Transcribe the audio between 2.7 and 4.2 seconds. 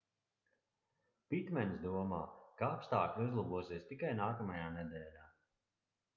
apstākļi uzlabosies tikai